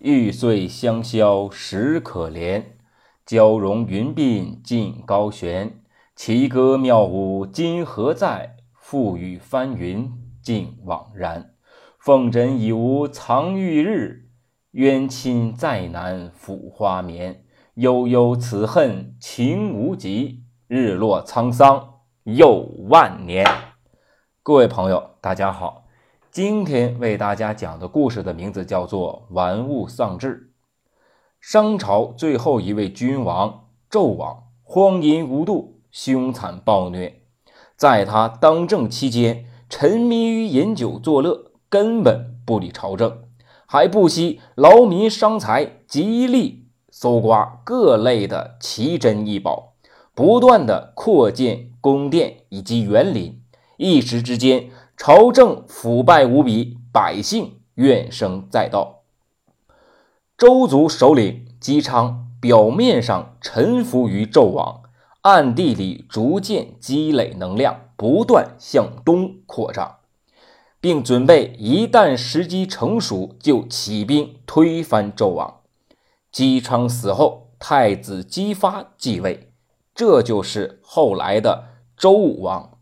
[0.00, 2.64] 玉碎香消时可怜，
[3.26, 5.82] 娇容云鬓尽高悬。
[6.16, 8.56] 奇歌妙舞今何在？
[8.82, 10.10] 覆雨翻云
[10.42, 11.52] 尽惘然。
[11.98, 14.30] 凤枕已无藏玉日，
[14.70, 17.44] 冤亲再难抚花眠。
[17.74, 23.46] 悠悠此恨情无极，日落沧桑又万年。
[24.42, 25.84] 各位朋友，大家好。
[26.32, 30.36] 今天为大家讲的故事的名字叫做《玩物丧志》。
[31.40, 37.22] 商朝最后一位君王纣王荒淫无度，凶残暴虐。
[37.76, 43.24] 在他当政期间，沉迷于饮酒作乐，根本不理朝政，
[43.66, 49.74] 还不惜劳民伤财，极力搜刮各类的奇珍异宝，
[50.14, 53.42] 不断的扩建宫殿以及园林，
[53.78, 54.70] 一时之间。
[55.02, 59.00] 朝政腐败无比，百姓怨声载道。
[60.36, 64.82] 周族首领姬昌表面上臣服于纣王，
[65.22, 70.00] 暗地里逐渐积累能量，不断向东扩张，
[70.82, 75.60] 并准备一旦时机成熟就起兵推翻纣王。
[76.30, 79.50] 姬昌死后，太子姬发继位，
[79.94, 81.64] 这就是后来的
[81.96, 82.72] 周武王。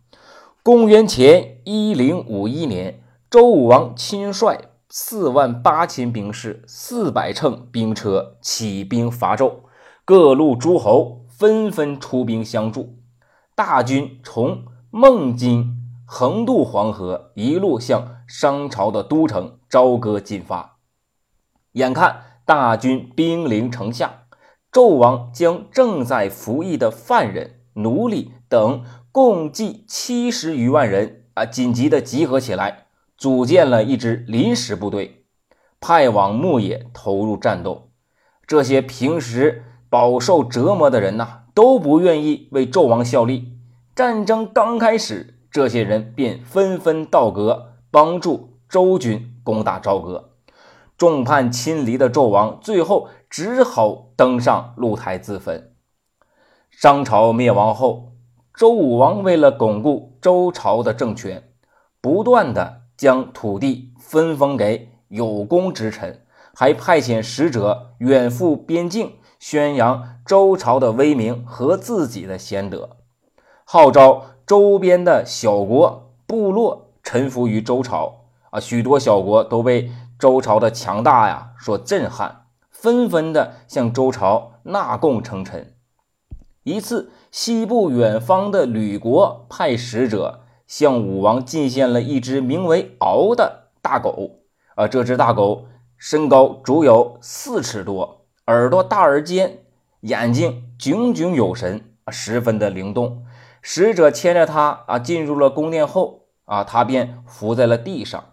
[0.69, 9.61] 公元前一零五一年，周武王亲率四万八千兵士、四百乘兵车起兵伐纣，
[10.05, 12.99] 各路诸侯纷纷出兵相助。
[13.55, 15.75] 大军从孟津
[16.05, 20.77] 横渡黄河，一路向商朝的都城朝歌进发。
[21.73, 24.25] 眼看大军兵临城下，
[24.71, 28.85] 纣王将正在服役的犯人、奴隶等。
[29.11, 35.25] 共计七十余万人啊，紧急的集合起来，组建了一支临时部队，
[35.81, 37.91] 派往牧野投入战斗。
[38.47, 43.59] 这些平时饱受折磨的人呐，都不愿意为纣王效力。
[43.97, 50.35] 战争刚开始，这些人便纷纷倒戈，帮助周军攻打朝歌。
[50.97, 55.73] 众叛亲离的纣王最后只好登上露台自焚。
[56.71, 58.13] 商朝灭亡后。
[58.59, 61.45] 周武王为了巩固周朝的政权，
[62.01, 66.25] 不断的将土地分封给有功之臣，
[66.57, 72.97] 还派遣使者远赴边境，宣扬周朝的威名和自己的贤德，
[73.65, 78.25] 号召周边的小国部落臣服于周朝。
[78.51, 85.75] 啊，许多小国都被周朝的强大呀所震撼，纷纷的向周朝纳贡称臣。
[86.69, 87.11] 一次。
[87.31, 94.41] 西部远方的吕国派使者向武王进献了一只名为敖的大狗。
[94.75, 95.67] 啊，这只大狗
[95.99, 99.59] 身高足有四尺多，耳朵大而尖，
[100.01, 103.25] 眼睛炯炯有神，十分的灵动。
[103.61, 108.25] 使者牵着它啊进入了宫殿后，啊，它便伏在了地上，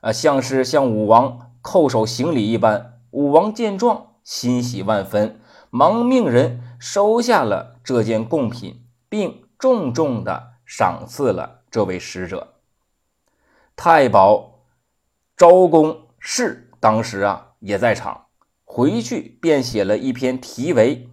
[0.00, 2.98] 啊，像是向武王叩首行礼一般。
[3.10, 5.38] 武王见状，欣喜万分，
[5.72, 6.60] 忙命人。
[6.84, 12.54] 收下了这件贡品，并重重的赏赐了这位使者。
[13.76, 14.64] 太保
[15.36, 18.26] 昭公氏当时啊也在场，
[18.64, 21.06] 回去便写了一篇题为《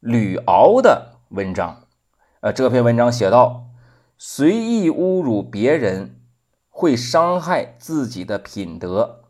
[0.00, 1.84] 吕敖》的文章。
[2.40, 3.66] 呃，这篇文章写道：
[4.18, 6.20] 随意侮辱别人，
[6.68, 9.20] 会伤害自己的品德；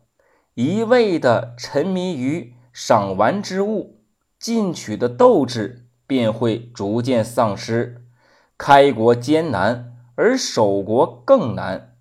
[0.55, 4.01] 一味的沉迷于赏玩之物。
[4.45, 8.05] 进取的斗志便会逐渐丧失，
[8.59, 11.95] 开国艰难，而守国更难。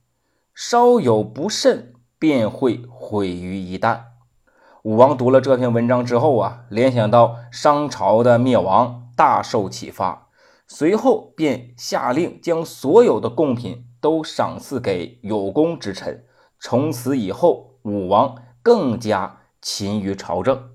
[0.54, 3.98] 稍有不慎，便会毁于一旦。
[4.82, 10.28] 武王读了这篇文章之后啊，联想到商朝的灭亡，大受启发，
[10.68, 16.26] 随后便下令将所有的贡品都赏赐给有功之臣。
[16.60, 20.68] 从此以后，武王更加勤于朝政。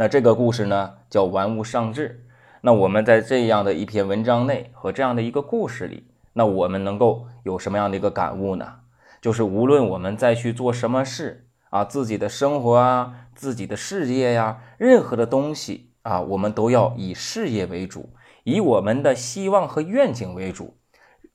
[0.00, 2.24] 那这个故事呢，叫玩物丧志。
[2.60, 8.74] 那我们在这样的一篇文章内和这样的一个故事里，那我们能够有什么样的一个感悟呢？
[9.20, 18.10] 就是无论我们再去做什么事啊，自己的生活啊，自己的事业呀，任何的东西啊，我们都要以事业为主，
[18.44, 20.76] 以我们的希望和愿景为主。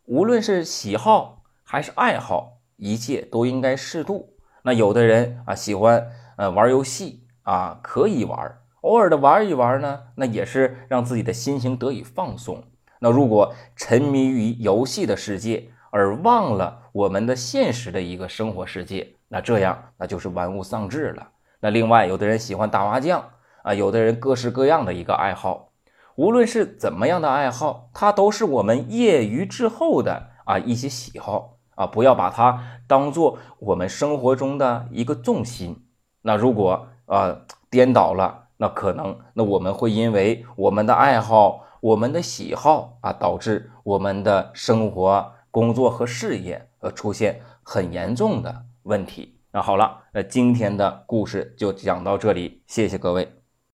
[0.05, 4.29] 无论是喜好还是爱好，一切都应该适度。
[4.61, 6.07] 那有的人啊，喜欢
[6.37, 7.22] 呃玩游戏。
[7.43, 12.63] 啊，可以玩，偶尔的玩一玩呢，那也是让自己的心情得以放松。
[12.99, 21.27] 那如果沉迷于游戏的世界，而忘了我们的现实的一个生活世界，那这样那就是玩物丧志了。
[21.59, 23.23] 那另外，有的人喜欢打麻将
[23.61, 25.69] 啊，有的人各式各样的一个爱好。
[26.15, 35.85] 无论是怎么样的爱好，它都是我们业余之后的啊一些喜好啊，不要把它当做我们生活中的一个重心。
[36.21, 37.37] 那如果啊
[37.69, 49.37] 颠倒了，那可能那我们会因为我们的爱好、我们的喜好啊，导致我们的生活、工作和事业呃出现很严重的问题。
[49.51, 53.42] 那好了，那今天的故事就讲到这里，谢谢各位。